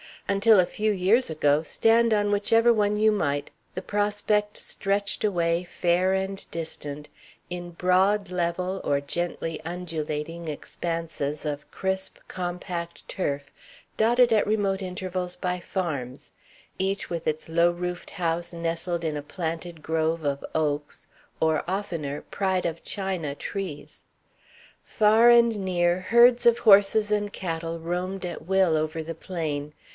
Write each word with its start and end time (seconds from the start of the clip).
Until 0.27 0.59
a 0.59 0.65
few 0.65 0.91
years 0.93 1.29
ago, 1.29 1.61
stand 1.61 2.11
on 2.13 2.31
whichever 2.31 2.73
one 2.73 2.95
you 2.97 3.11
might, 3.11 3.51
the 3.75 3.81
prospect 3.83 4.57
stretched 4.57 5.23
away, 5.23 5.63
fair 5.63 6.13
and 6.13 6.43
distant, 6.51 7.09
in 7.51 7.71
broad 7.71 8.31
level 8.31 8.81
or 8.83 8.99
gently 9.01 9.61
undulating 9.63 10.47
expanses 10.47 11.45
of 11.45 11.69
crisp, 11.69 12.17
compact 12.27 13.07
turf, 13.07 13.51
dotted 13.97 14.31
at 14.33 14.47
remote 14.47 14.81
intervals 14.81 15.35
by 15.35 15.59
farms, 15.59 16.31
each 16.79 17.09
with 17.09 17.27
its 17.27 17.49
low 17.49 17.69
roofed 17.69 18.11
house 18.11 18.53
nestled 18.53 19.03
in 19.03 19.17
a 19.17 19.21
planted 19.21 19.83
grove 19.83 20.23
of 20.23 20.43
oaks, 20.55 21.07
or, 21.39 21.63
oftener, 21.69 22.21
Pride 22.31 22.65
of 22.65 22.83
China 22.83 23.35
trees. 23.35 24.01
Far 24.81 25.29
and 25.29 25.59
near 25.59 25.99
herds 25.99 26.45
of 26.47 26.59
horses 26.59 27.11
and 27.11 27.31
cattle 27.31 27.79
roamed 27.79 28.25
at 28.25 28.45
will 28.45 28.75
over 28.77 29.03
the 29.03 29.13
plain. 29.13 29.73